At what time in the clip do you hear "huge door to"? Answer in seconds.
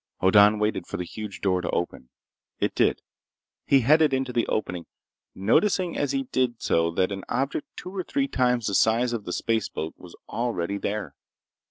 1.03-1.69